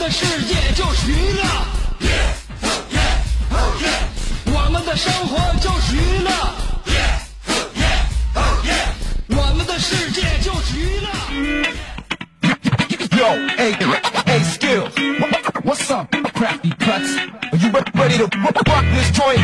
[0.00, 1.42] 的世界就是娱乐，
[4.46, 6.30] 我们的生活就是娱乐，
[9.30, 11.08] 我们的世界就是娱乐。
[13.16, 13.72] Yo, hey,
[14.26, 14.88] hey, skill.
[15.64, 17.16] What's up, crafty cuts?
[17.50, 19.40] Are you re- ready to rock rock this joint?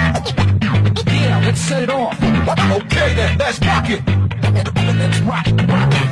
[1.07, 2.15] Yeah, let's set it off.
[2.23, 4.03] Okay then, let's rock it.
[4.55, 6.06] Let's rock it.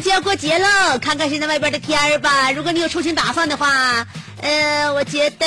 [0.00, 2.50] 就要过节喽，看看现在外边的天儿吧。
[2.52, 4.06] 如果你有出行打算的话，
[4.42, 5.46] 呃，我觉得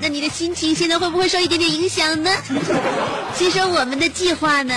[0.00, 2.30] 那你的心情现在会不会受一点点影响呢？
[3.36, 4.74] 其实我们的计划呢，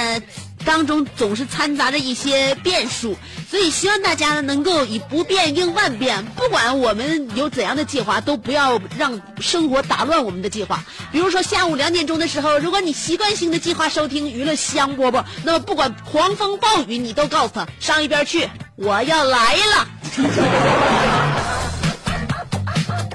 [0.65, 3.17] 当中总是掺杂着一些变数，
[3.49, 6.25] 所以希望大家能够以不变应万变。
[6.35, 10.83] 不管我们有怎样的计划，都不要让生活打乱我们的计划。
[11.11, 21.42] 比如说下午两点钟的时候，如果你习惯性的计划收听娱乐香饽饽，那么不管狂风暴雨，你都告诉他上一边去，我要来了。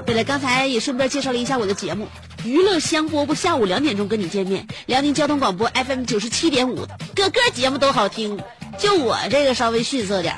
[0.09, 2.07] 对了，刚才也顺便介绍了一下我的节目
[2.43, 4.65] 《娱乐香饽饽》，下午两点钟跟你见面。
[4.87, 8.39] 辽宁交通广播 FM 九十七点五，个个节目都好听，
[8.79, 10.35] 就我这个稍微逊色点。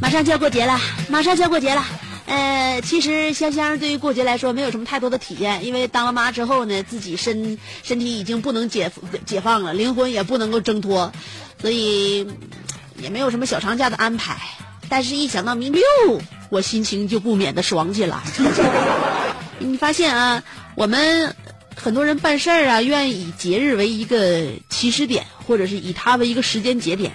[0.00, 1.84] 马上就要过节了，马上就要过节了。
[2.24, 8.90] 呃，其实香香对于过节来说没有什么太多的体验，因为当了妈之后呢，自己身身体已经不能解
[9.26, 11.12] 解放了，灵魂也不能够挣脱，
[11.60, 12.26] 所以
[12.98, 14.38] 也没有什么小长假的安排。
[14.88, 15.82] 但是，一想到明六，
[16.48, 18.18] 我心情就不免的爽起来。
[19.58, 20.42] 你发现啊，
[20.74, 21.34] 我们
[21.74, 27.12] 很多人办事儿啊，愿意以节日为一个起始点，或者是以它为一个时间节点。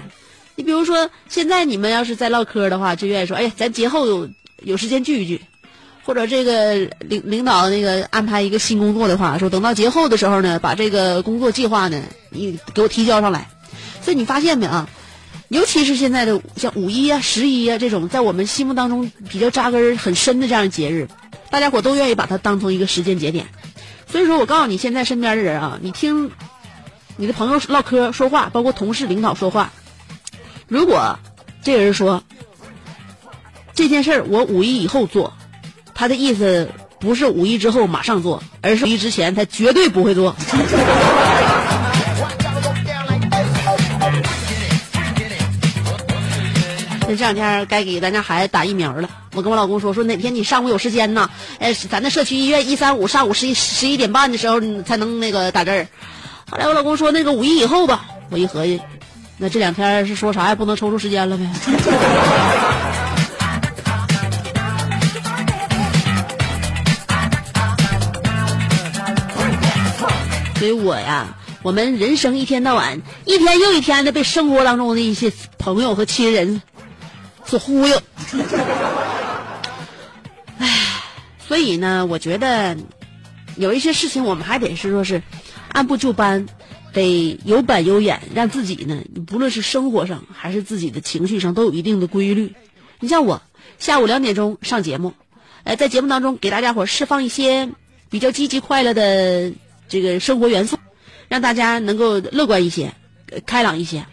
[0.56, 4.30] 你比如说，现在你们要是在唠嗑的话，就愿意说：“哎呀，咱节后有
[4.62, 5.42] 有时间聚一聚。”
[6.04, 13.48] 或者这个领领导那个安排一个新工作的话，说等到节后的时候呢，把这个工作计划呢，你给我提交上来。
[14.02, 14.90] 所以你发现没啊？
[15.52, 21.10] 尤其是现在的像五一啊、十一啊这种，在我们心目当中比较扎根很深的这样的节日，
[21.50, 23.48] 大家伙都愿意把它当成一个时间节点。
[24.08, 26.32] 所以说我告诉你，现在身边的人啊，你听
[27.18, 29.74] 你的朋友唠嗑说话，包括同事、领导说话，
[30.70, 31.20] 如果
[31.62, 32.24] 这个人说
[33.74, 35.34] 这件事儿我五一以后做，
[35.94, 36.70] 他的意思
[37.02, 40.34] 不是五一之后马上做，而是五一之前他绝对不会做。
[47.16, 51.30] 这两天该给咱家孩子打疫苗了，我跟我老公说，说哪天你上午有时间呢？
[51.60, 55.88] 呃，咱那社区医院一三五上午十一十一点半的时候才能那个打针儿。
[56.50, 58.82] 后来我老公说那个五一以后吧，我一合计，
[59.38, 61.46] 那这两天是说啥也不能抽出时间了呗。
[70.60, 76.62] 所以我呀，我们人生一天到晚，一天又一天的被生活当中的一些朋友和亲人
[77.52, 78.02] 所忽悠。
[80.58, 80.70] 唉，
[81.46, 82.78] 所以呢，我觉得
[83.58, 85.22] 有一些事情我们还得是说是
[85.68, 86.46] 按部就班，
[86.94, 92.56] 得有板有眼，让自己呢，不论是生活上还是自己的情绪上都有一定的规律。
[93.02, 93.42] 你像我
[93.80, 95.14] 下午两点钟上节目，
[95.66, 97.68] 呃，在节目当中给大家伙释放一些
[98.10, 99.52] 比较积极快乐的
[99.90, 100.78] 这个生活元素，
[101.28, 102.94] 让大家能够乐观一些、
[103.46, 104.06] 开朗一些。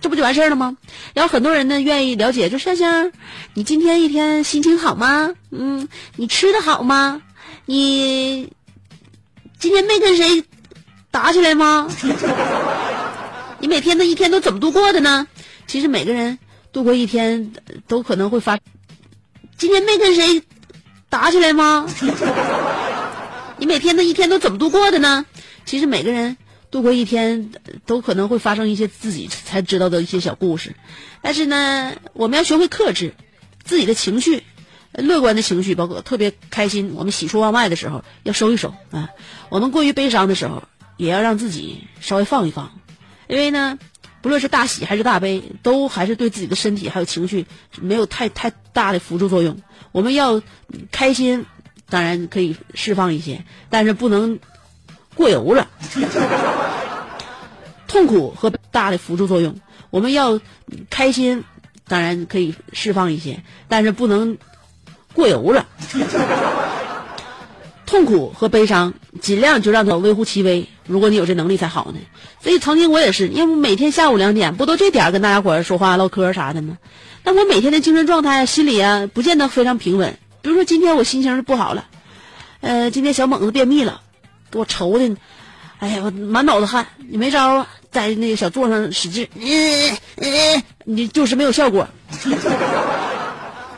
[0.00, 0.76] 这不就完事儿了吗？
[1.14, 3.12] 然后很多人呢愿意了解，就香香，
[3.54, 5.34] 你今天一天心情好吗？
[5.50, 7.22] 嗯，你吃的好吗？
[7.66, 8.52] 你
[9.58, 10.44] 今天没跟谁
[11.10, 11.88] 打起来吗？
[13.60, 15.26] 你每天的一天都怎么度过的呢？
[15.66, 16.38] 其实每个人
[16.72, 17.52] 度过一天
[17.86, 18.58] 都可能会发。
[19.56, 20.42] 今天没跟谁
[21.08, 21.86] 打起来吗？
[23.58, 25.26] 你每天的一天都怎么度过的呢？
[25.64, 26.36] 其实每个人
[26.70, 27.50] 度过一天
[27.86, 30.76] 都可能会发生一些自己才知道的一些小故事，
[31.22, 33.14] 但是呢，我们要学会克制
[33.64, 34.42] 自己的情绪，
[34.92, 39.08] 乐观的情绪，包括特别开心，我们喜出望外的时候要收一收啊。
[39.48, 40.64] 我们过于悲伤的时候，
[40.96, 42.80] 也要让自己稍微放一放，
[43.28, 43.78] 因为呢，
[44.20, 47.46] 不论是大喜还是大悲，都还是对自己的身体还有情绪
[47.80, 49.58] 没有太太大的辅助作用。
[49.92, 50.42] 我们要
[50.90, 51.46] 开心，
[51.88, 54.38] 当然可以释放一些，但是不能
[55.18, 55.66] 过油了。
[57.88, 59.56] 痛苦和大的辅助作用，
[59.90, 60.40] 我们要
[60.88, 61.42] 开心，
[61.88, 64.38] 当然可以释放一些，但是不能
[65.12, 65.66] 过油了。
[67.84, 70.68] 痛苦和悲伤，尽量就让它微乎其微。
[70.86, 71.98] 如果你有这能力才好呢。
[72.40, 76.78] 所以曾经我也是，因为每天下午两点不都这点跟大家伙说话唠嗑啥的吗？
[77.24, 80.18] 但我每天的精神状态、心里啊，不见得非常平稳。
[80.42, 81.86] 比如说今天我心情不好了，
[82.60, 84.02] 呃，今天小猛子便秘了，
[84.50, 85.16] 给我愁的，
[85.78, 91.88] 哎呀，我满脑子汗，你没招啊，在那个小座上使劲，嗯嗯，你就是没有效果，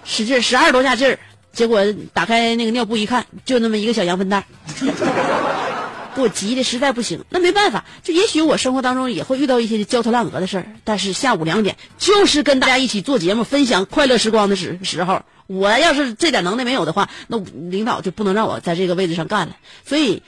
[0.05, 1.19] 使劲十二十多下劲儿。
[1.53, 1.81] 结果
[2.15, 4.45] 打开那个尿布一看，就那么一个小羊粪蛋，
[6.15, 7.25] 给我急的实在不行。
[7.29, 15.23] 那没办法，就也许我生活当中也会遇到一些焦头烂额的事儿，但是下午两点就是跟大家一起做节目、分享快乐时光的时时候。
[15.49, 19.57] 我要是这点能耐没有的话，那领导就不能让我在这个位置上干了。
[19.85, 20.23] 所以，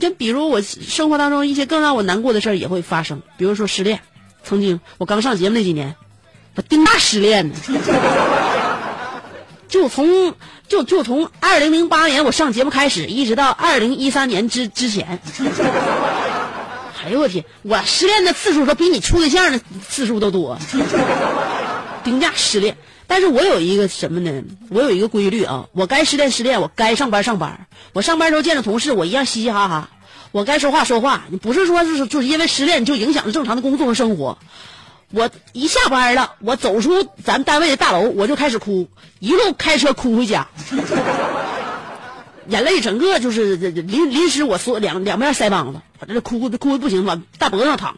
[0.00, 4.00] 就比如我生活当中一些更让我难过的事儿也会发生，比如说失恋。
[4.42, 5.96] 曾经我刚上节目那几年，
[6.54, 7.54] 我丁大失恋呢。
[9.68, 10.34] 就从
[10.68, 15.20] 就就从二零零八年我上节目开始，一直到二零一三年之之前，
[17.04, 20.56] 哎呦我天，我失恋的次数都比你处对象的次数都多，
[22.04, 22.76] 丁大失恋。
[23.06, 24.42] 但是我有一个什么呢？
[24.68, 27.66] 我有一个规律啊，我该失恋失恋，我该上班上班。
[27.92, 29.90] 我上班时候见着同事，我一样嘻嘻哈哈。
[30.32, 34.38] 我该说话说话，你不是说就是就是因为失恋就影响了正常的工作和生活。
[35.12, 38.88] 我一下班了，我走出咱单位的大楼，我就开始哭，
[39.20, 40.48] 一路开车哭回家，
[42.48, 47.96] 眼泪整个就是临临时我所两两面腮帮子，我这哭哭哭的不行，往大脖子上淌。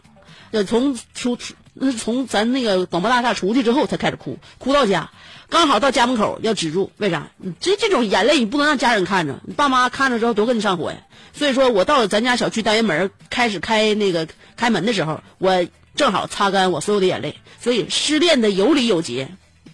[0.50, 1.37] 呃，从出
[1.80, 5.10] 那是从咱那个广播大厦出去之后才开始哭，哭到家，
[5.48, 7.28] 刚好到家门口要止住，为啥？
[7.60, 10.98] 这这种眼泪你不能让家人看着，你爸妈看着之后多跟你上火呀。
[11.32, 14.26] 所以说我到了咱家小区单元门开始开那个
[14.56, 15.66] 开门的时候，我。
[15.96, 19.30] 正好擦干我所有的眼泪，所以失恋的有理有节，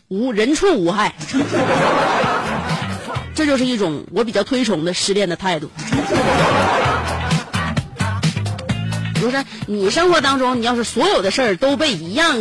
[0.09, 1.15] 无人畜无害，
[3.37, 5.71] 这就是一种我比较推崇的失恋的态度。
[9.25, 12.37] 比如说，你生活当中，你要是所有的事儿都被一样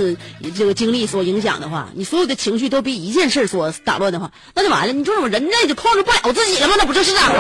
[0.54, 4.92] 这个经历所影响的话，你所有的情绪都被一件事所打乱的话，那就完了。
[4.92, 6.74] 你说我人类就控制不了自己了吗？
[6.78, 7.32] 那不就是啊？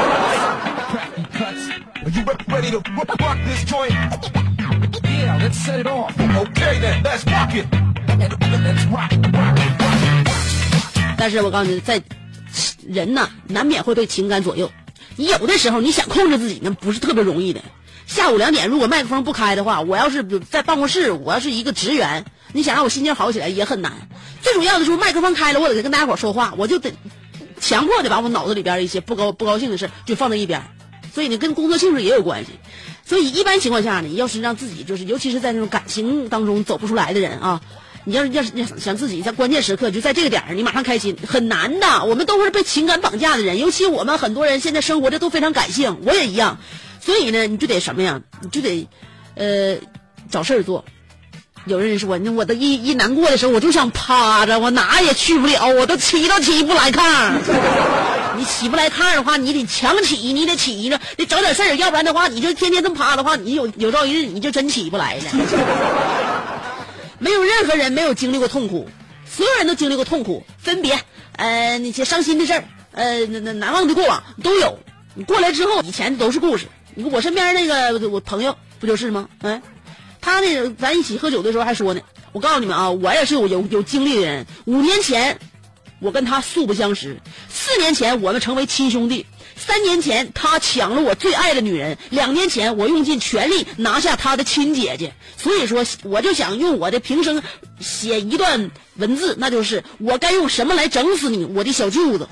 [11.17, 12.01] 但是我告诉你，在
[12.87, 14.71] 人呐，难免会被情感左右。
[15.17, 17.61] 你有的时候你想控制自己，那不是特别容易的。
[18.07, 23.93] 下午两点，如果麦克风不开的话，我要是在办公室，我要是一个职员，你想让我心情好起来也很难。
[24.41, 26.93] 最主要的是麦克风开了，我得跟大家伙说话，我就得
[27.59, 30.63] 强迫的把我脑子里边一些不高不高兴的事就放在一边。
[31.13, 32.51] 所以呢，跟工作性质也有关系。
[33.05, 37.61] 所以一般情况下呢，你要是让自己就是，尤其是在那种感情当中走不出来的人啊，
[38.03, 42.05] 你要是要是想想自己在关键时刻就在这个点儿，你马上开心很难的。
[42.05, 46.57] 我们都是被情感绑架的人，尤其我们很多人现在生活的都非常感性，我也一样。
[47.03, 48.21] 所以呢，你就得什么呀？
[48.41, 48.87] 你就得，
[49.35, 49.77] 呃，
[50.29, 50.85] 找事儿做。
[51.65, 57.33] 有人说，那我都一一难过的时候，我就想趴着，我哪也去不了，我都起都起不来炕。
[58.35, 65.23] 你起不来炕的话，你得强起，你得起着，得找点事儿，要不然的话，你就天天这么趴的话，你有有朝一日你就真起不来了。
[67.19, 68.89] 没有任何人没有经历过痛苦，
[69.29, 70.99] 所有人都经历过痛苦、分别，
[71.37, 74.79] 呃，那些伤心的事儿，呃，那那难忘的过往都有。
[75.13, 76.65] 你过来之后，以前都是故事。
[76.95, 79.29] 你我身边那个我朋友不就是吗？
[79.41, 79.61] 嗯，
[80.21, 82.01] 他那咱一起喝酒的时候还说呢。
[82.31, 84.47] 我告诉你们啊，我也是有有有经历的人。
[84.65, 85.37] 五年前，
[85.99, 95.13] 我跟他素不相识；四年前，我们成为亲兄弟；三年前，他抢了我最爱的女人；两年前，我用尽全力拿下他的亲姐姐。
[95.37, 97.43] 所以说，我就想用我的平生
[97.79, 102.27] 写一段文字，那就是我该用什么来整死你，我的小舅子。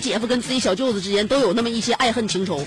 [0.00, 2.64] 姐夫跟自己小舅子之间都有那么一些爱恨情仇。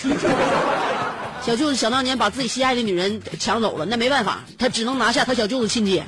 [1.44, 6.04] 小舅子想当年把自己心爱的女人抢走了，那没办法，他只能拿下他小舅子亲姐。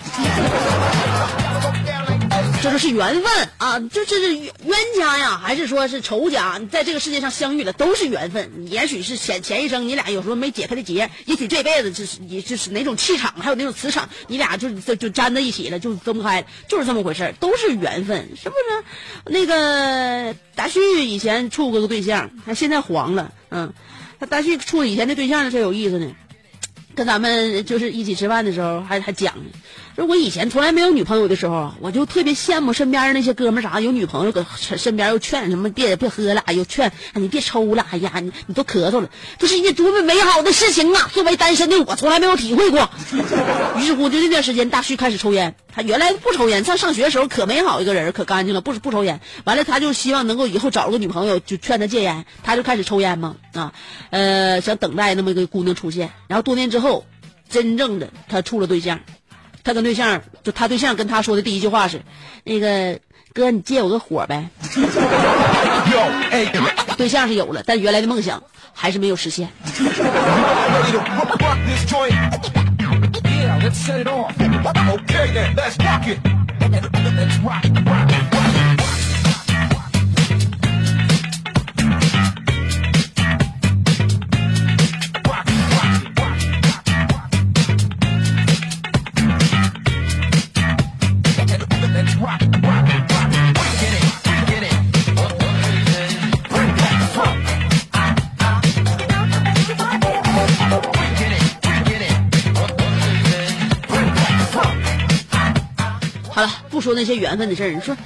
[2.64, 3.78] 这就是缘分啊！
[3.92, 4.50] 这这是冤
[4.98, 6.58] 家呀，还是说是仇家？
[6.62, 8.72] 你在这个世界上相遇了都是缘分。
[8.72, 18.86] 也许是前前一生你俩有时候没解开的结，也许这辈子就是也就是哪种气场，还有哪种磁场，你俩就就就粘在一起了，就分不开，就是这么回事儿都是缘分，是不是？
[19.26, 23.74] 那个大旭以前处过个对象，他现在黄了，嗯，
[24.22, 26.16] 他大旭处以前的对象才有意思呢。
[26.96, 29.34] 跟咱们就是一起吃饭的时候，还还讲。
[29.96, 41.12] 说我以前从来没有女朋友的时候，我就特别羡慕身边那些哥们儿啥有女朋友，搁身边又劝什么别别喝了，又劝你别抽了，哎呀，你你都咳嗽了，这是一件多么美好的事情啊！
[41.14, 42.90] 作为单身的我，从来没有体会过。
[43.78, 45.54] 于是乎，就那段时间，大旭开始抽烟。
[45.72, 49.22] 他原来不抽烟，上上学的时候可美好一个人，可干净了，不不抽烟。
[49.44, 53.74] 完了，他就希望能够以后找个女朋友，就劝他戒烟，他就开始抽烟嘛啊，
[54.10, 56.10] 呃，想等待那么一个姑娘出现。
[56.28, 57.06] 然后多年之后，
[57.48, 59.02] 真正的他处了对象。
[59.64, 62.02] 他跟对象，就他对象跟他说的第一句话是
[62.44, 63.00] ：“那个
[63.34, 64.50] 哥，你借我个火呗。”
[66.98, 68.42] 对象是有了，但原来的梦想
[68.74, 69.50] 还是没有实现。
[106.84, 107.72] 说那些缘分的事儿。
[107.72, 107.98] 你说，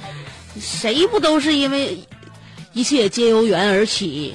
[0.58, 1.98] 谁不都是因为
[2.72, 4.34] 一切皆由缘而起，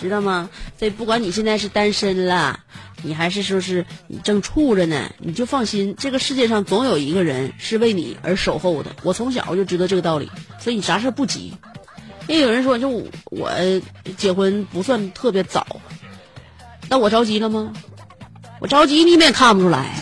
[0.00, 0.50] 知道吗？
[0.78, 2.58] 所以不管你现在是单身了，
[3.02, 8.90] 你还是说是你正处着呢，你就放心，这个世界上总有一个人是为你而守候的。
[9.04, 11.52] 我从小就知道这个道理，所以你啥事不急。
[12.26, 12.88] 也有人说，就
[13.24, 13.50] 我
[14.16, 15.66] 结婚不算特别早，
[16.88, 17.72] 那我着急了吗？
[18.60, 19.94] 我着急，你们也看不出来。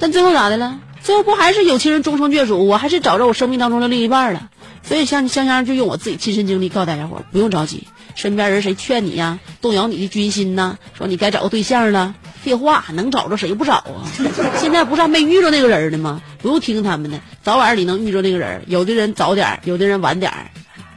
[0.00, 0.80] 但最后咋的了？
[1.02, 2.66] 最后不还是有情人终成眷属？
[2.66, 4.50] 我还是找着我生命当中的另一半了。
[4.82, 7.86] 所以像香香就用我自己亲身经历告诉大家伙，不用着急。
[8.16, 10.76] 身边人谁劝你呀，动摇你的军心呐？
[10.96, 12.14] 说你该找个对象了？
[12.42, 14.04] 废话，能找着谁不找啊？
[14.58, 16.22] 现在不是还没遇着那个人呢吗？
[16.42, 18.62] 不用听他们的，早晚你能遇着那个人。
[18.66, 20.32] 有的人早点，有的人晚点，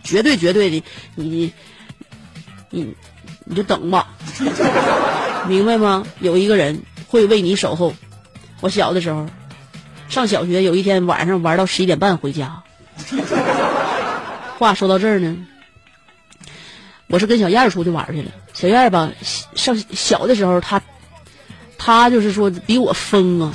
[0.03, 0.83] 绝对绝对的，
[1.15, 1.53] 你
[2.69, 2.95] 你
[3.45, 4.07] 你就等吧，
[5.47, 6.05] 明白吗？
[6.19, 7.93] 有一个人会为你守候。
[8.63, 9.27] 我小的时候，
[10.07, 12.63] 上小学有一天晚上玩到十一点半回家。
[14.57, 15.35] 话说到这儿呢，
[17.07, 18.31] 我是跟小燕出去玩去了。
[18.53, 19.11] 小燕吧，
[19.53, 20.81] 上小的时候，她
[21.77, 23.51] 她就是说比我疯啊，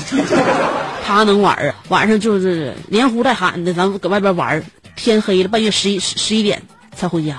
[1.06, 4.62] 她能玩啊，晚上就是连呼带喊的，咱们搁外边玩，
[4.94, 7.38] 天黑了，半夜十一十一点才回家。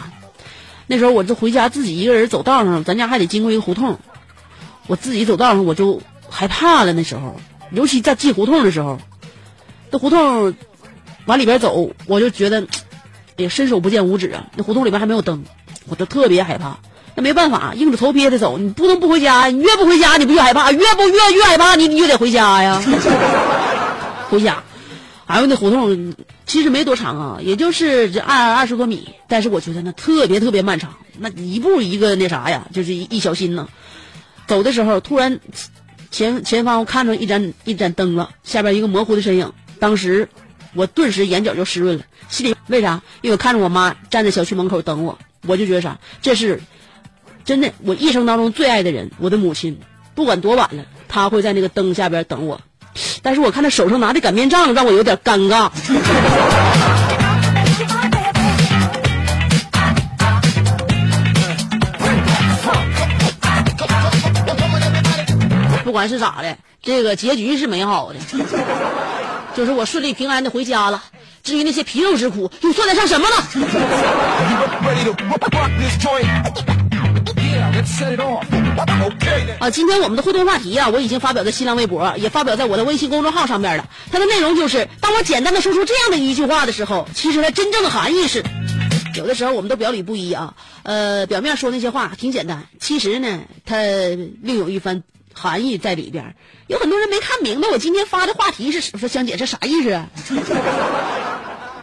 [0.88, 4.00] 那时候我就回家自己一个人走道上，咱家还得经过一个胡同，
[4.88, 6.94] 我自己走道上我就害怕了。
[6.94, 7.40] 那时候。
[7.72, 9.00] 尤其在进胡同的时候，
[9.92, 10.56] 这胡同
[11.26, 12.62] 往里边走，我就觉得，
[13.38, 14.48] 哎呀，伸手不见五指啊！
[14.56, 15.44] 那胡同里边还没有灯，
[15.88, 16.80] 我就特别害怕。
[17.16, 18.58] 那没办法，硬着头皮也得走。
[18.58, 20.72] 你不能不回家，你越不回家，你不越害怕？
[20.72, 22.82] 越不越越害怕，你你越得回家呀！
[24.30, 24.64] 回家，
[25.28, 26.16] 哎呦，那胡同
[26.48, 30.96] 其实没多长啊，也就是二二十多米，但是我觉得那特别特别漫长。
[31.20, 33.68] 那一步一个那啥呀，就是一小心呢。
[34.48, 35.40] 走的时候突然。
[36.12, 39.54] 前前方我看着一盏一盏灯了，下边一个模糊的身影。
[39.80, 40.28] 当时
[40.74, 43.02] 我顿时眼角就湿润了，心里为啥？
[43.22, 46.00] 因为我看着我妈站在小区门口等我，我就觉得啥？
[46.22, 46.62] 这是
[47.46, 49.80] 真的，我一生当中最爱的人，我的母亲。
[50.16, 52.60] 不管多晚了，她会在那个灯下边等我。
[53.22, 55.70] 但是我看她手上拿的擀面杖，让我有点尴尬。
[65.90, 68.20] 不管是咋的，这个结局是美好的，
[69.56, 71.04] 就是我顺利平安的回家了。
[71.42, 73.36] 至于那些皮肉之苦，又算得上什么呢？
[79.60, 83.90] 啊，今天我们的互动话题啊，我已经发表在新浪微博，也发表在我的微信公众号上面了。
[84.12, 88.44] 它的内容就是：当我简单的说出这样的一句话的时候，其实它真正的含义是，
[89.16, 90.54] 有的时候我们都表里不一啊。
[90.84, 93.78] 呃，表面说那些话挺简单，其实呢，它
[94.44, 95.02] 另有一番。
[95.42, 96.36] 含义在里边，
[96.68, 97.70] 有很多人没看明白。
[97.70, 100.04] 我今天发的话题是说香姐这啥意思？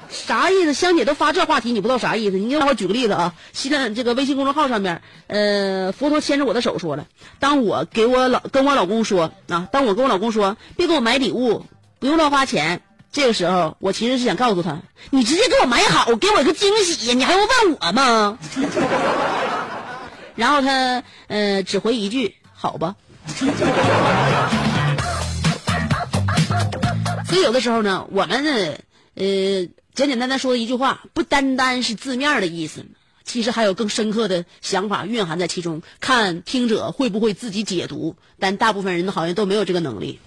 [0.08, 0.74] 啥意思？
[0.74, 2.36] 香姐都发这话题，你不知道啥意思？
[2.36, 3.34] 你给我举个例子啊！
[3.52, 7.06] 现在这个微信公众号上面，呃，佛陀牵着我的手说了，
[7.38, 11.64] 当我给我老跟我老公说啊，当我跟我老公说别给我买礼物，
[11.98, 12.82] 不用乱花钱。
[13.10, 18.38] 这个时候，我其实是想告诉他，你直接给我买好，给我一个惊喜，你还用问我吗？
[20.36, 22.94] 然后他呃只回一句好吧。
[27.28, 28.50] 所以有的时候呢，我们呢
[29.14, 29.24] 呃
[29.94, 32.84] 简简单单说一句话，不单单是字面的意思，
[33.24, 35.82] 其实还有更深刻的想法蕴含在其中。
[36.00, 40.20] 看听者会不会自己解读，但大部分人好像都没有这个能力。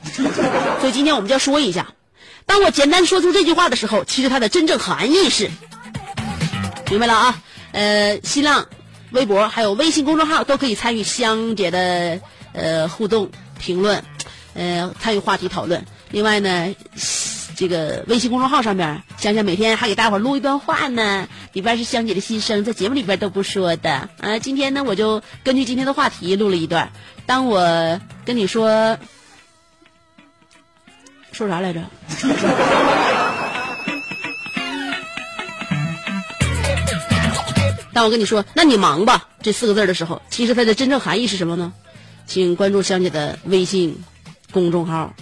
[0.80, 1.94] 所以今天我们就要说一下，
[2.46, 5.50] 当我简单说出这句话的时候，其实它的真正含义是，
[6.90, 7.42] 明白了啊？
[7.72, 8.68] 呃，新浪。
[9.12, 12.20] 微博还有微信公众号都可以参与香姐的
[12.54, 13.30] 呃互动
[13.60, 14.04] 评论，
[14.54, 15.86] 呃参与话题讨论。
[16.12, 16.76] 另外呢，
[17.56, 24.10] 这个微信公众号上边，香香每天还给大伙录一段话呢，里边是香姐的心声，在节目里边都不说的。
[24.20, 26.92] 啊，今天呢，我就根据今天的话题录了一段。
[27.26, 28.98] 当我跟你说
[31.32, 31.84] 说啥来着？
[37.94, 41.74] 当我跟你说“那你忙吧”这四个字的时候，其实它的真正含义是什么呢？
[42.30, 44.04] 请关注香姐的微信
[44.52, 45.16] 公众号，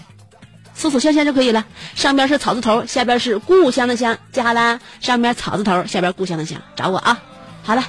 [0.76, 1.66] 搜索“香香”就可以了。
[1.96, 4.82] 上边是草字头，下边是故乡的乡，加啦。
[5.00, 7.22] 上边草字头，下边故乡的乡，找我啊。
[7.64, 7.84] 好了，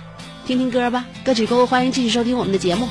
[0.46, 1.04] 听听歌吧。
[1.24, 2.88] 歌曲过后，欢迎继续收听我们的节目。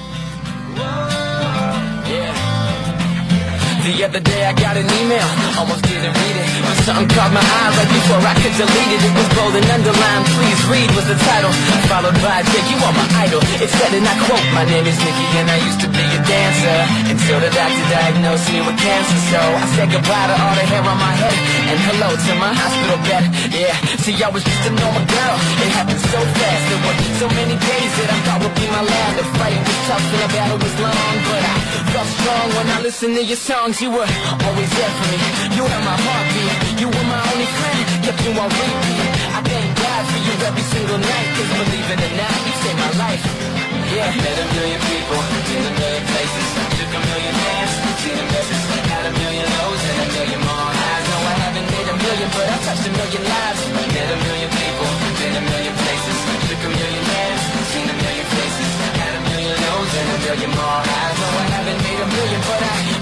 [3.87, 5.23] The other day I got an email,
[5.55, 6.47] almost didn't read it.
[6.59, 8.99] But something caught my eye right before I could delete it.
[8.99, 11.55] It was bold and underlined, please read was the title.
[11.87, 13.39] Followed by, yeah, you are my idol.
[13.63, 16.19] It said, and I quote, my name is Nicky and I used to be a
[16.19, 16.79] dancer.
[17.15, 20.83] Until the doctor diagnosed me with cancer So I said goodbye to all the hair
[20.83, 21.35] on my head.
[21.71, 23.23] And hello to my hospital bed,
[23.55, 23.71] yeah
[24.03, 26.63] See, I was just a normal girl, it happened so fast.
[26.67, 29.15] There were so many days that I thought would be my last.
[29.15, 31.55] The fight was tough and the battle was long But I
[31.95, 34.09] felt strong when I listened to your songs you were
[34.41, 35.19] always there for me.
[35.53, 36.81] You had my heartbeat.
[36.81, 37.81] You were my only friend.
[38.01, 39.11] Kept you on repeat.
[39.37, 41.27] I thank God for you every single night.
[41.37, 43.23] Cause believe it or not, you saved my life.
[43.93, 44.09] Yeah.
[44.09, 46.47] I met a million people, been a million places.
[46.73, 50.69] Took a million hands, seen a million, had a million lows and a million more
[50.73, 51.05] highs.
[51.13, 53.61] No, I haven't made a million, but I've touched a million lives.
[53.93, 54.89] Met a million people,
[55.21, 56.17] been a million places.
[56.49, 57.41] Took a million hands,
[57.77, 58.69] seen a million faces.
[58.97, 61.15] Had a million lows and a million more highs.
[61.21, 62.96] No, I haven't made a million, but I,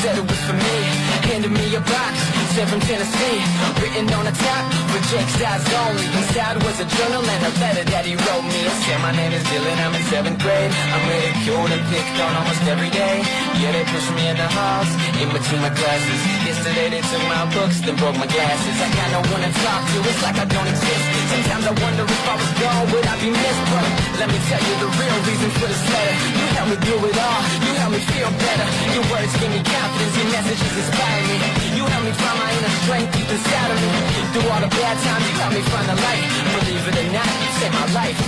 [0.00, 2.14] said it was for me Handed me a box,
[2.56, 3.38] said from Tennessee
[3.84, 4.64] Written on the top,
[4.96, 6.08] reject size only.
[6.16, 8.64] Inside was a journal and a letter that he wrote me.
[8.64, 10.72] It said my name is Dylan, I'm in 7th grade.
[10.72, 13.20] I'm ridiculed and picked on almost every day.
[13.60, 14.88] Yeah, they pushed me in the halls,
[15.20, 16.20] in between my classes.
[16.48, 18.76] Yesterday they took my books, then broke my glasses.
[18.80, 21.04] I got no one to talk to, it's like I don't exist.
[21.28, 23.64] Sometimes I wonder if I was gone, would I be missed?
[23.68, 23.84] But
[24.16, 27.18] let me tell you the real reason for this letter You helped me through it
[27.20, 28.66] all, you helped me feel better.
[28.96, 30.68] Your words gave me confidence, your messages
[31.18, 33.90] inspire me You helped me find my inner strength deep inside of me
[34.32, 36.22] Through all the bad times, you helped me find the light
[36.54, 38.18] Believe it or not, you saved my life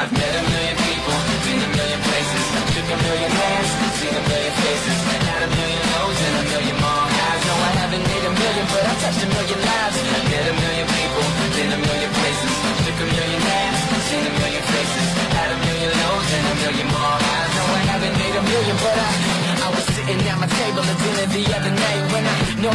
[0.00, 4.22] I've met a million people, been a million places Took a million hands, seen a
[4.28, 8.24] million faces Had a million lows and a million more highs No, I haven't made
[8.24, 11.24] a million, but I've touched a million lives I've Met a million people,
[11.56, 12.52] been a million places
[12.86, 13.78] Took a million hands,
[14.08, 15.06] seen a million faces
[15.36, 18.76] Had a million lows and a million more highs No, I haven't made a million,
[18.80, 19.30] but I
[19.60, 22.09] I was sitting at my table at dinner the other night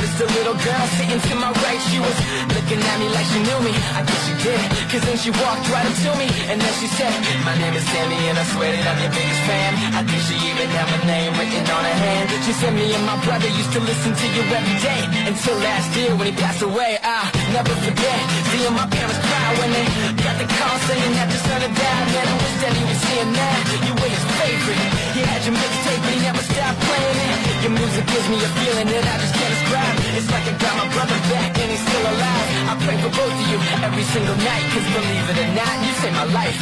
[0.06, 1.82] noticed a little girl sitting to my right.
[1.90, 2.18] She was
[2.54, 3.74] looking at me like she knew me.
[3.98, 6.28] I guess she did, cause then she walked right up to me.
[6.50, 7.14] And then she said,
[7.46, 9.72] my name is Sammy and I swear that I'm your biggest fan.
[9.98, 12.26] I think she even had my name written on her hand.
[12.46, 15.90] She said me and my brother used to listen to you every day Until last
[15.98, 17.00] year when he passed away.
[17.02, 18.20] I'll never forget
[18.54, 19.87] Seeing my parents cry when they
[20.25, 23.01] got the call saying that your son had died Man, I wish that he was
[23.11, 24.81] here now You were his favorite
[25.17, 28.51] He had your mixtape but he never stopped playing it Your music gives me a
[28.61, 31.85] feeling that I just can't describe It's like I got my brother back and he's
[31.85, 35.51] still alive I pray for both of you every single night Cause believe it or
[35.59, 36.59] not, you saved my life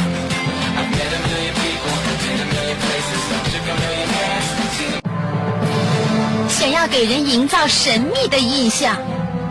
[0.78, 1.92] I've met a million people,
[2.24, 3.20] been a million places
[3.52, 5.00] Took a million hands, seen a
[6.48, 8.96] 想要给人营造神秘的印象，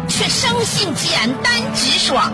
[0.10, 2.34] 却生性简单直爽，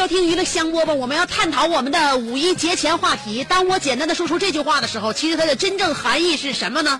[0.00, 0.94] 收听娱乐香饽饽。
[0.94, 3.44] 我们要探讨我们的五一节前话题。
[3.44, 6.98] 当我简单的说出这句话的时候，其实它的真正含义是什么呢？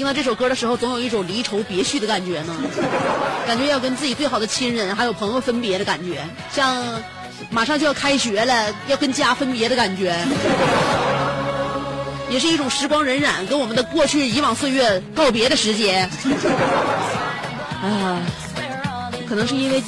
[0.00, 2.56] 听到这首歌的时候，总有一种离愁别绪的感觉呢？
[3.46, 7.02] 感觉要跟自己最好的亲人还有朋友分别的感觉，像
[7.50, 10.16] 马上就要开学了，要跟家分别的感觉，
[12.32, 16.08] 也是一种时光荏苒，跟我们的过去以往岁月告别的时间。
[17.84, 18.22] 啊，
[19.28, 19.82] 可能是因为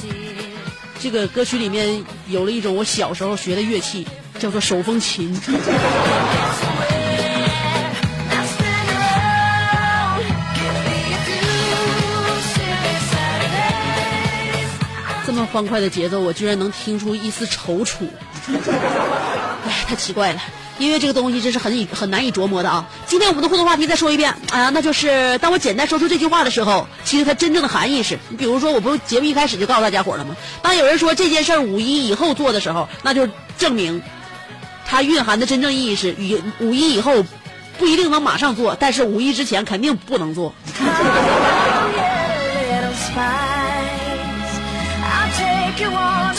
[1.01, 5.35] 这个歌曲里面有了一种我小时候学的乐器，叫做手风琴。
[15.47, 18.07] 欢快的节奏，我居然能听出一丝踌躇。
[19.65, 20.41] 哎，太奇怪了。
[20.79, 22.83] 音乐这个东西真是很以很难以琢磨的啊！
[23.05, 30.35] 今天我们的互动话题再说一遍啊，那就是当我简单说出这句话的时候，其实它真正的含义是，你比如说，我不节目一开始就告诉大家伙了吗？
[30.63, 33.29] 当有人说这件事儿五一以后做的时候，那就
[33.59, 34.01] 证明
[34.83, 36.15] 它蕴含的真正意义是，
[36.59, 37.23] 五一以后
[37.77, 40.55] 不一定能马上做，但是五一之前肯定不能做。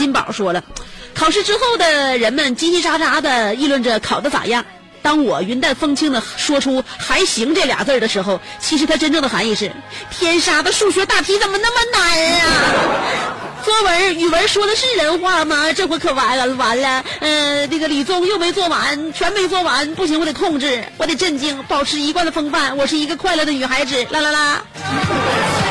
[0.05, 0.63] 金宝说了，
[1.15, 4.63] 考试之后的人们叽叽喳喳的议论着考的咋样。
[5.01, 9.73] 当我云淡风轻的说出“还行”这俩字的时候，其实它真正的含义是：
[10.11, 12.47] 天杀的数学大题怎么那么难啊！
[13.65, 15.73] 作文、语文说的是人话吗？
[15.73, 17.03] 这回可完了，完了。
[17.21, 22.77] 呃，这个理综又没做完，全没做完，不行，我得控制，我得镇静，保持一贯的风范。
[22.77, 25.64] 我是一个快乐的女孩子，啦啦啦。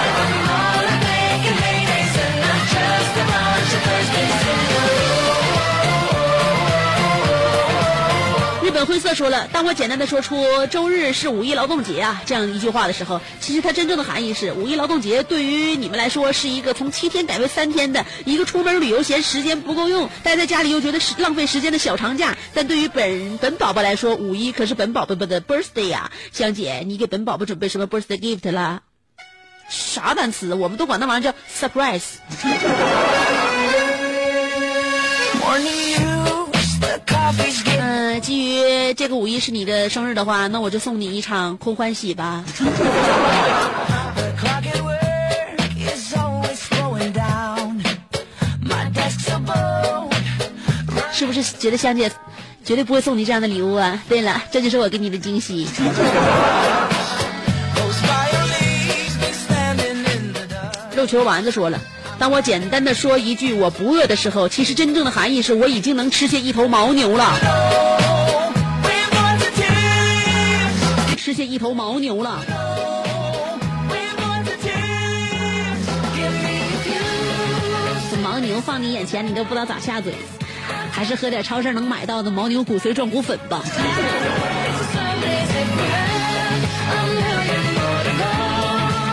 [8.85, 22.37] 灰色说了，当我简单的说出周日是五一劳动节啊这样一句话的时候，其实它真正的含义是，五一劳动节对于你们来说是一个从七天改为三天的一个出门旅游嫌时间不够用，待在家里又觉得是浪费时间的小长假。
[22.53, 28.81] 但对于本本宝宝来说，五一可是本宝宝的 birthday 呀、香姐，你给本宝宝准备什么 birthday gift 啦？
[29.69, 30.53] 啥单词？
[30.53, 32.03] 我们都管那玩意儿叫 surprise。
[38.13, 42.43] 嗯、基于这个五一是你的生日的话，那我就送你一场空欢喜吧。
[51.12, 52.12] 是不是觉得香姐
[52.63, 54.04] 绝对不会送你这样的礼物啊？
[54.08, 55.67] 对了，这就是我给你的惊喜。
[60.95, 61.82] 肉球丸子说了，
[62.19, 67.92] 当我简单的说一句我不饿的时候，其实真正的含义是我已经能吃下一头牦牛了，
[71.23, 72.43] 吃下一头牦牛了。
[78.12, 80.13] 这牦牛放你眼前，你都不知道咋下嘴，
[80.91, 83.63] 还是喝点超市能买到的牦牛骨髓壮骨粉吧。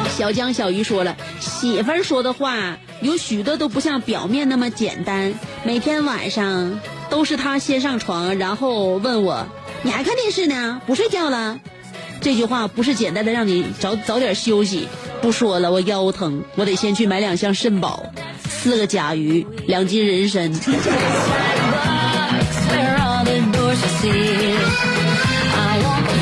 [0.08, 5.32] 小江小鱼说了，媳妇儿说的话有许多都不像表面那么简单。
[5.62, 9.46] 每天晚上都是她先上床，然后问我
[9.82, 10.82] ：“你还看电视呢？
[10.88, 11.60] 不睡觉了？”
[12.20, 14.86] 这句话不是简单的让你早早点休息，
[15.22, 18.04] 不说了，我腰疼，我得先去买两箱肾宝，
[18.46, 20.52] 四个甲鱼，两斤人参。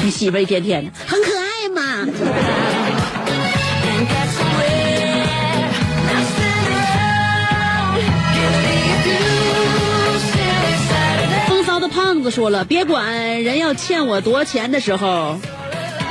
[0.05, 2.07] 你媳妇一天天的很可爱嘛。
[11.49, 15.39] 风骚的胖子说了，别管人要欠我多少钱的时候。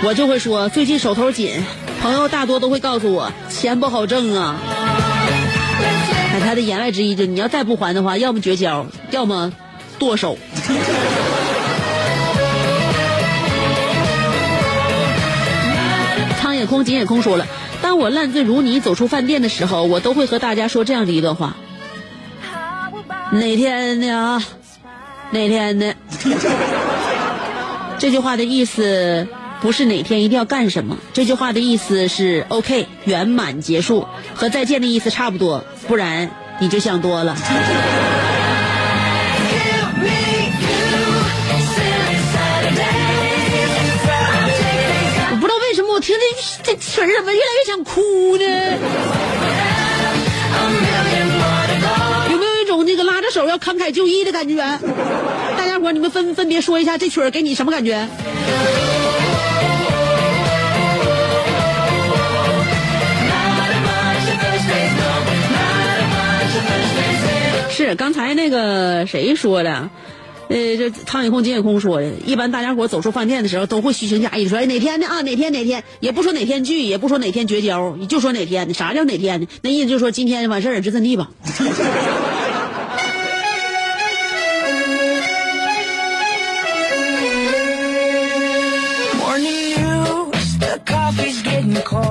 [0.04, 1.64] 我就会说最近手头紧。
[2.02, 4.56] 朋友大多都会告诉我，钱不好挣啊。
[6.34, 9.52] 哎，他的言外之意就你要再不还的话，要么绝交，要么
[9.98, 10.38] 剁手。
[16.40, 17.48] 苍野空、井野空说了，
[17.82, 21.56] 当我烂醉如泥走出饭店的时候，我都会和大家说这样的一段话：
[23.32, 24.42] 哪天的啊？
[25.32, 25.96] 哪天的？
[27.98, 29.28] 这句话的意思
[29.60, 37.36] 不是哪天一定要干什么，这句话的意思是 OK 圆满结束，和再见的意思差不多，不然你就想多了。
[45.32, 48.43] 我不知道为什么我听这这曲儿怎么越来越想哭呢？
[52.32, 54.56] 有没有一种那个拉着手要慷慨就义的感觉？
[55.58, 58.08] 大家伙，你们分分别说一下这曲儿给你什么感觉？
[67.78, 69.92] 是刚才那个谁说的？
[70.50, 75.22] 呃，这苍井空、金野空说的，一般大家伙走出饭店的时候都会虚情假意说，哎，哪天呢啊？
[75.22, 75.84] 哪天哪天？
[76.00, 78.74] 也不说哪天聚，也不说哪天绝交，你就说哪天呢？
[78.74, 79.48] 啥叫哪天呢？
[79.62, 81.30] 那意思就是说今天完事儿，就这地吧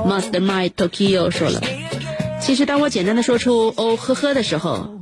[0.07, 1.61] ？Master My Tokyo 说了，
[2.39, 4.97] 其实当我简单的说出哦呵呵的时候，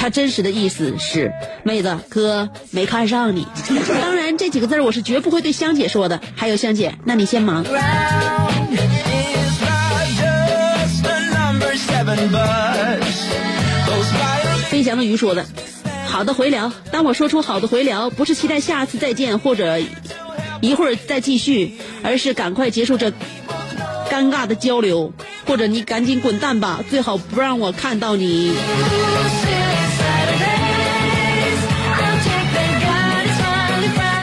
[0.00, 1.32] 他真实的意思是
[1.64, 3.44] 妹子哥没看上你。
[4.00, 6.20] 当然这几个字儿我是绝不会对香姐说的。
[6.36, 7.64] 还有香姐，那你先忙。
[14.68, 15.44] 飞翔的鱼说的，
[16.06, 16.72] 好的回聊。
[16.92, 19.80] 当我说出好的回聊，不是期待下次再见或者
[20.60, 23.10] 一会儿再继续，而是赶快结束这
[24.08, 25.12] 尴尬的交流，
[25.44, 28.52] 或者你赶紧滚蛋吧，最好不让我看到你。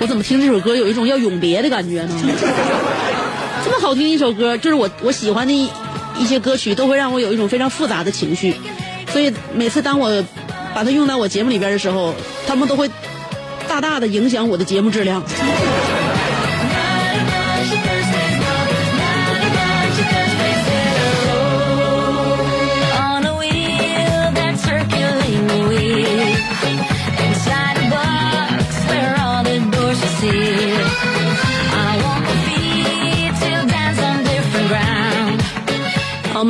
[0.06, 2.16] 我怎么听这首歌有一种要永别的感觉呢？
[3.66, 5.68] 这么好听一首歌，就是我我喜欢的一
[6.20, 8.54] 一些歌曲，都会让我有一种非常复杂的情绪，
[9.12, 10.24] 所以每次当我
[10.76, 12.14] 把它用到我节目里边的时候，
[12.46, 12.88] 他们都会
[13.68, 15.24] 大大的影响我的节目质量。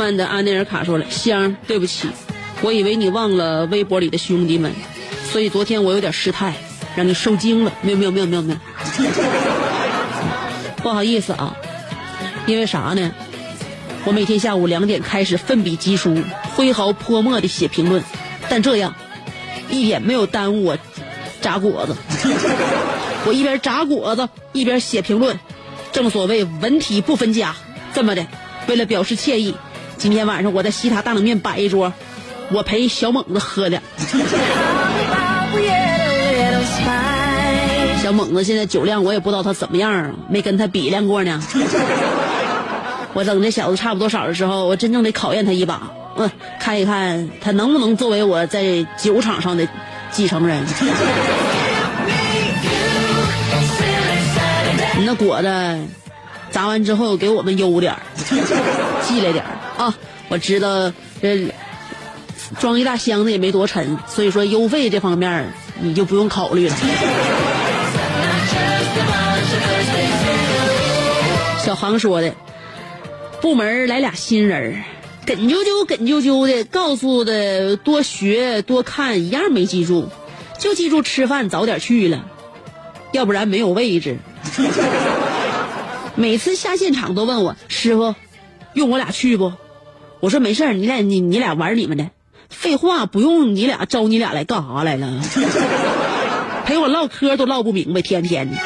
[0.05, 2.07] 慢的阿内尔卡说了：“香，对不起，
[2.61, 4.71] 我以为你忘了微博里的兄弟们，
[5.31, 6.53] 所以昨天我有点失态，
[6.95, 7.73] 让你受惊了。
[7.81, 8.59] 没有没有没有没有没有，
[10.83, 11.57] 不好意思啊，
[12.45, 13.11] 因为啥呢？
[14.03, 16.15] 我每天下午两点开始奋笔疾书，
[16.55, 18.03] 挥毫泼墨的写评论，
[18.47, 18.93] 但这样
[19.71, 20.77] 一点没有耽误我
[21.41, 21.95] 炸果子。
[23.25, 25.39] 我一边炸果子一边写评论，
[25.91, 27.55] 正所谓文体不分家。
[27.95, 28.27] 这么的，
[28.67, 29.55] 为了表示歉意，
[29.97, 31.91] 今天晚上我在西塔大冷面摆一桌，
[32.51, 33.81] 我陪小猛子喝的。
[38.03, 41.41] 小猛子现在酒量我也不知道他怎么样啊，没跟他比量过呢。
[43.13, 45.81] 我等这小子差不多少的时候，我真正得考验他一把，
[46.17, 46.29] 嗯，
[46.59, 49.67] 看一看他能不能作为我在酒场上的
[50.11, 50.63] 继承人。
[54.97, 55.79] 你那果子
[56.51, 57.99] 砸完之后给我们邮点儿，
[59.01, 59.97] 寄来点儿啊！
[60.27, 61.53] 我知道这
[62.59, 66.75] 装一大箱子也没多沉，所以说邮费这方面你就不用考虑了。
[71.63, 72.33] 小航说的，
[73.41, 74.83] 部门来俩新人儿，
[75.25, 80.09] 梗啾啾梗啾啾的，告诉的多学多看一样没记住，
[80.59, 82.25] 就记住吃饭早点去了，
[83.11, 84.17] 要不然没有位置。
[86.15, 88.15] 每次下现场都问我师傅，
[88.73, 89.53] 用我俩去不？
[90.19, 92.09] 我说没事儿，你俩你你俩玩你们的。
[92.49, 95.21] 废话，不用你俩招你俩来干啥来了？
[96.65, 98.57] 陪我唠嗑都唠不明白，天天的。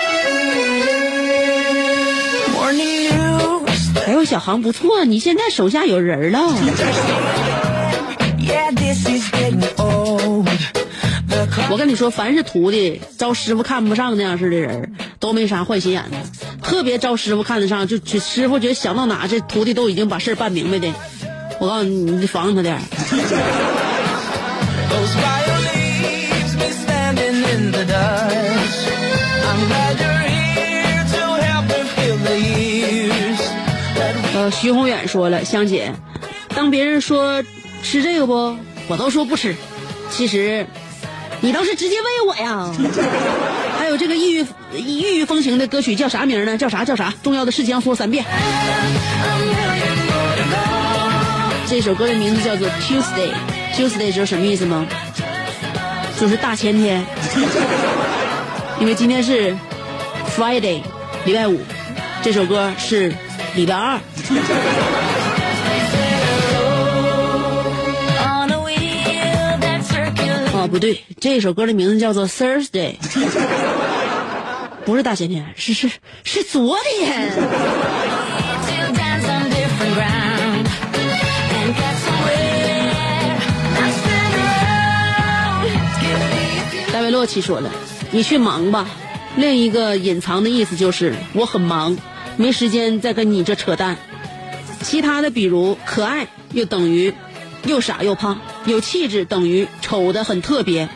[4.06, 6.40] 哎呦，小航不错，你现在手下有人了。
[11.70, 16.48] 我跟你说，凡是徒弟招师傅看不上那样式的人，都没啥坏心眼子。
[16.64, 20.88] 特别招师傅看得上，就就师傅觉得想到哪，这徒弟都已经把事儿办明白的。
[21.60, 22.80] 我告诉你，你得防着他点.
[34.36, 35.94] 呃，徐宏远说了，香姐，
[36.56, 37.44] 当别人说
[37.84, 38.56] 吃这个不，
[38.88, 39.54] 我都说不吃。
[40.10, 40.66] 其实
[41.42, 42.74] 你倒是直接喂我呀。
[43.78, 46.58] 还有这个异域异域风情的歌曲叫啥名呢？
[46.58, 47.14] 叫啥叫啥？
[47.22, 48.24] 重要的事情要说三遍。
[51.70, 53.32] 这首歌的名字叫做 Tuesday。
[53.76, 54.88] Tuesday 知道什么意思吗？
[56.20, 57.06] 就是大前天，
[58.82, 59.56] 因为今天是
[60.36, 60.82] Friday，
[61.26, 61.62] 礼拜五，
[62.24, 63.14] 这首歌是
[63.56, 64.00] 礼拜二。
[70.54, 72.96] 哦，不对，这首歌的名字叫做 Thursday，
[74.86, 75.90] 不是大前天，是是
[76.24, 77.32] 是昨天。
[87.20, 87.70] 洛奇说了
[88.12, 88.88] ：“你去忙吧。”
[89.36, 91.98] 另一个隐藏的意思就是我很忙，
[92.38, 93.98] 没时间再跟你这扯淡。
[94.82, 97.14] 其他的比如可爱又等于
[97.66, 100.88] 又傻又胖，有气质等于丑的很特别，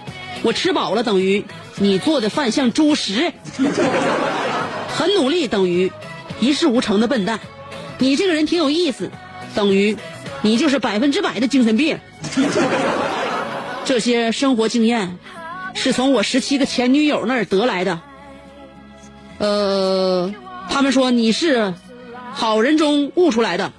[0.44, 1.44] 我吃饱了等于
[1.76, 3.34] 你做的饭像猪食，
[4.88, 5.92] 很努力等于
[6.40, 7.42] 一事无成的笨蛋，
[7.98, 9.12] 你这个人挺有意思，
[9.56, 9.98] 等于
[10.42, 12.00] 你就是百分之百的精神病。
[13.84, 15.18] 这些生活经验
[15.74, 18.00] 是从我十七个前女友那儿得来的。
[19.40, 20.32] 呃，
[20.70, 21.74] 他们说你是
[22.32, 23.72] 好人中悟出来的。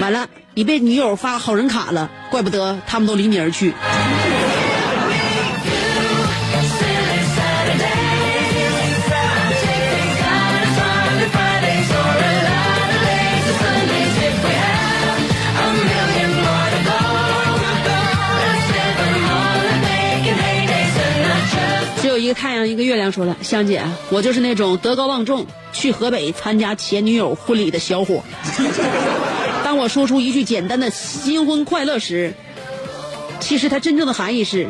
[0.00, 3.72] 完了，你被女友发好人卡了，怪不得他们都离你而去。
[23.04, 23.12] 亮。
[23.12, 28.24] 说了，香姐，我就是那种德高望重去河北参加前女友婚礼的小伙。
[29.62, 32.32] 当我说出一句简单的新婚快乐时，
[33.40, 34.68] 其实它真正的含义是，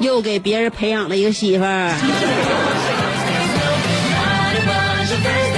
[0.00, 1.94] 又给别人培养了一个媳妇儿。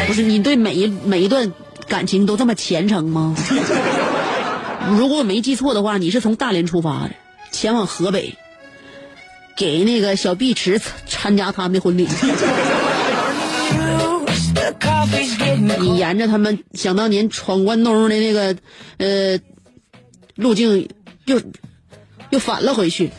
[0.07, 1.53] 不是你对每一每一段
[1.89, 3.35] 感情都这么虔诚吗？
[4.99, 7.11] 如果我没记错的话，你是从大连出发的，
[7.51, 8.35] 前往河北，
[9.57, 12.09] 给那个小碧池参加他们的婚礼。
[15.79, 18.57] 你沿着他们想当年闯关东的那个
[18.99, 19.39] 呃
[20.37, 20.89] 路径，
[21.27, 21.41] 又
[22.31, 23.11] 又返了回去。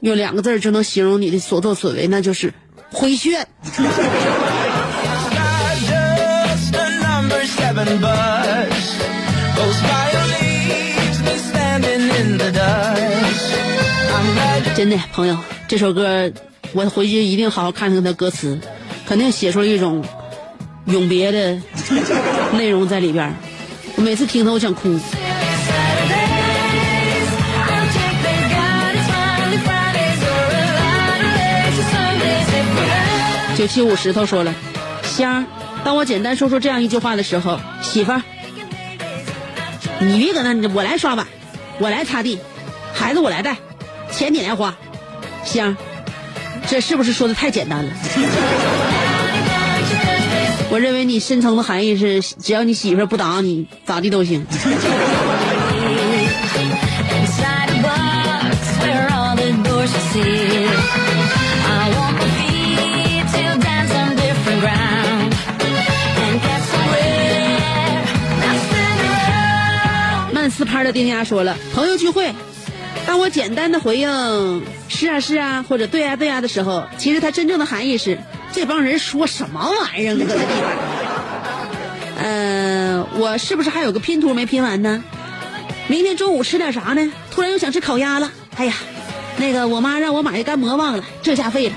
[0.00, 2.52] 用两个字就能形容你的所作所为，那就是
[2.90, 3.46] 回旋。
[14.76, 15.36] 真的，朋友，
[15.68, 16.32] 这首歌
[16.72, 18.58] 我回去一定好好看看它歌词，
[19.06, 20.02] 肯定写出了一种
[20.86, 21.60] 永别的
[22.52, 23.34] 内容在里边儿。
[23.96, 24.98] 我每次听它，我想哭。
[33.54, 34.54] 九七五石头说了，
[35.02, 35.44] 香儿，
[35.84, 38.22] 当我简单说出这样一句话的时候，媳妇儿，
[39.98, 41.26] 你别搁那，我来刷碗，
[41.78, 42.38] 我来擦地，
[42.94, 43.58] 孩子我来带，
[44.20, 44.74] 钱你来花，
[45.46, 45.74] 香，
[46.68, 47.90] 这是不是说的太简单了？
[50.68, 54.44] 我认为你深层的含义是，只要你媳妇不打你，咋地都行。
[70.34, 72.30] 慢斯拍的丁丁说了，朋友聚会。
[73.10, 78.16] 当我简单的回应是啊是啊或者对啊对啊的时候，其实它真正的含义是
[78.52, 80.24] 这帮人说什么玩意儿呢？
[80.24, 82.24] 搁这地方。
[82.24, 85.02] 呃，我是不是还有个拼图没拼完呢？
[85.88, 87.12] 明天中午吃点啥呢？
[87.32, 88.30] 突然又想吃烤鸭了。
[88.54, 88.74] 哎呀，
[89.38, 91.74] 那个我妈让我买的干馍忘了，这下废了。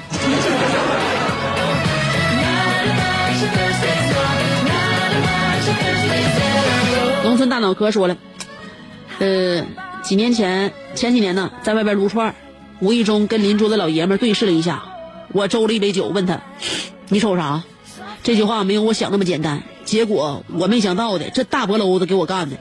[7.23, 8.15] 农村大脑壳说了，
[9.17, 9.65] 呃，
[10.03, 12.35] 几年前前几年呢，在外边撸串
[12.79, 14.83] 无意中跟邻桌的老爷们对视了一下，
[15.31, 16.39] 我周了一杯酒，问他
[17.07, 17.63] ：“你瞅啥？”
[18.21, 22.55] 这句话没有我想那么简单，结果我没想到的，这大脖篓子给我干的。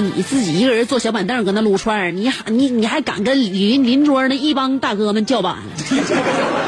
[0.00, 5.56] 你自己一个人坐小板凳搁那撸串你还你你还敢跟邻邻桌那一帮大哥们叫板？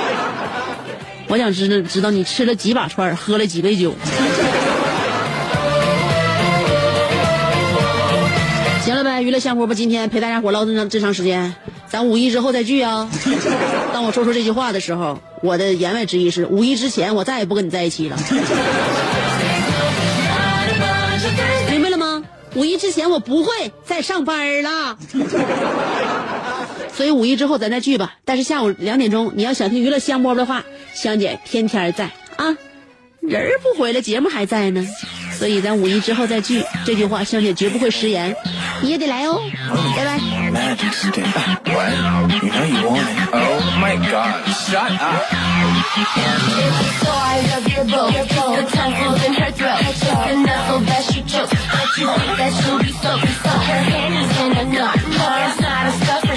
[1.28, 3.94] 我想知道知道你吃了几把串喝了几杯酒。
[8.84, 11.54] 行了呗娱乐香饽饽今天陪大家伙唠这长这长时间，
[11.86, 13.08] 咱五一之后再聚啊。
[13.94, 18.16] 当我说出这句话的时候，我的言外之意是五一之前我再也不跟你在一起了。
[22.54, 24.98] 五一之前我不会再上班了。
[26.92, 28.14] 所以五一之后咱再聚吧。
[28.24, 32.56] 但是下午两点钟，你要想听娱乐香饽饽的话，香姐天天在啊，
[33.20, 34.86] 人儿不回来，节目还在呢。
[35.38, 38.36] 所以咱五一之后再聚，这句话香姐绝不会食言，
[38.82, 39.40] 你也得来哦，
[39.96, 40.18] 拜拜。
[47.56, 48.12] of your boat.
[48.12, 48.52] Your boat.
[48.56, 49.78] Her tongue holes in her throat.
[49.80, 51.52] The enough so that she chokes.
[51.52, 53.50] But you think that she'll be so, so.
[53.50, 54.96] Her hand is in a knot.
[54.96, 56.36] No, it's not a stuffer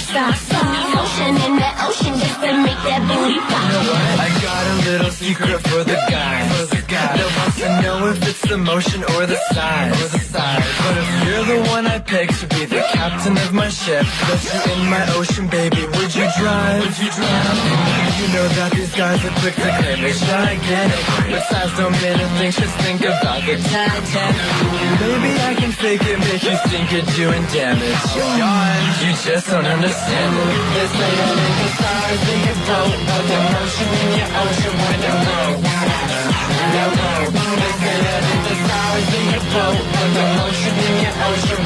[3.08, 3.74] booty pop.
[4.20, 6.70] I got a little secret for the guys.
[6.94, 9.98] That wants to know if it's the motion or the size.
[9.98, 10.62] Or the size.
[10.86, 14.42] But if you're the one I pick to be the captain of my ship, let
[14.46, 16.86] you in my ocean, baby, would you drive?
[16.86, 17.58] Would you drive?
[18.22, 21.04] You know that these guys are quick to claim they're gigantic.
[21.34, 24.50] But size don't mean a thing, just think about the Titanic.
[25.02, 28.00] Maybe I can fake it, make you think you're doing damage.
[28.14, 31.58] Yawn, you just don't understand simmer This night I make
[32.32, 35.16] in your throat Of the ocean in your ocean when you.
[35.28, 35.54] roll
[36.74, 39.46] Now roll This night I make the stars in your
[40.18, 40.26] the
[40.88, 41.64] in your ocean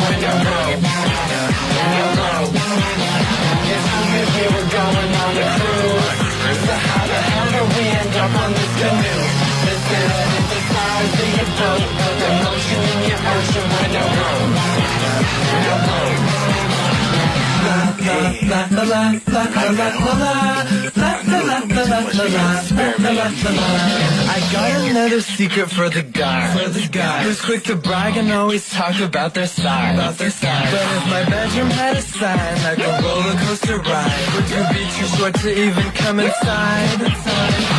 [24.29, 26.53] I got another secret for the guy.
[26.55, 29.95] For the guy who's quick to brag and always talk about their size.
[29.95, 30.71] About their size.
[30.71, 34.83] But if my bedroom had a sign like a roller coaster ride, would you be
[34.95, 36.99] too short to even come inside?
[36.99, 37.76] Cause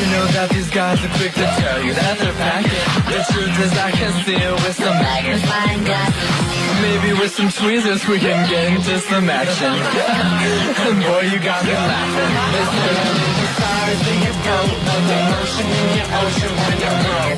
[0.00, 2.84] you know that these guys are quick to tell you that they're packing.
[3.12, 6.30] The truth is I can see it with some magnifying glasses.
[6.80, 9.68] Maybe with some tweezers we can get into some action.
[9.68, 12.32] and boy, you got me laughing.
[12.56, 12.96] Listen,
[13.44, 17.36] the stars in your boat, but the motion in your ocean when you roll.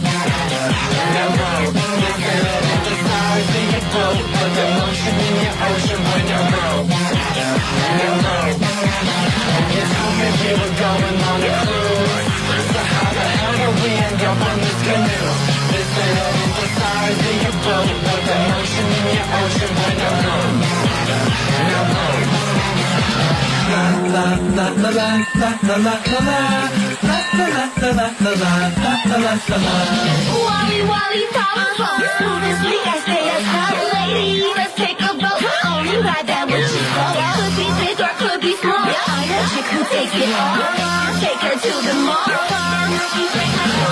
[1.19, 2.47] No, no, listen,
[2.87, 6.83] the stars in your boat, but the motion in your ocean when you roll.
[6.87, 8.63] No, no, it's
[9.83, 12.32] as if we were going on a cruise.
[12.49, 12.83] Mr.
[14.83, 15.33] Canoe
[15.79, 20.59] is the size of your boat With the motion in your ocean when I'm home
[21.59, 22.31] Now home
[23.73, 23.85] La
[24.15, 24.27] la
[24.57, 26.41] la la la la la la la
[27.03, 28.53] La la la la la la
[29.07, 29.75] la la la
[30.47, 33.25] Wally Wally Tom Tom Smooth as we can stay
[33.55, 37.17] hot Lady, let's take a boat Only ride that when she's cold
[37.57, 37.82] Could
[39.53, 40.57] chick who takes it all.
[41.21, 42.27] Take her to the mall.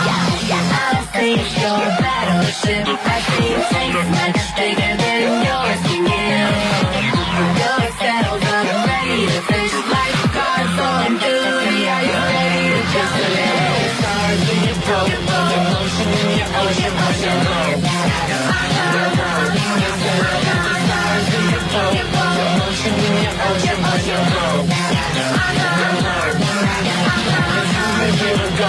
[0.06, 2.84] Yeah, yeah, I'll sink your battleship.
[2.88, 5.80] I think tanks much bigger than yours.
[6.10, 6.70] Yeah.
[7.60, 7.80] Your
[8.52, 11.78] up, ready to fish like cars on duty.
[11.88, 13.90] Are you ready to just live?
[13.98, 15.22] Stars in your in
[15.56, 16.50] your ocean you in your
[23.24, 24.79] your ocean when you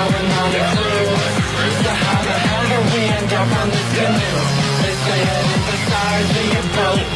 [0.10, 0.24] a.
[1.84, 4.42] So how the hell we end up on this canoe?
[4.90, 5.04] It's
[5.68, 7.12] the stars in your ocean.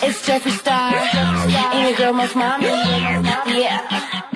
[0.00, 2.66] It's Jeffree Star and your girl, most mommy.
[2.66, 4.27] Yeah.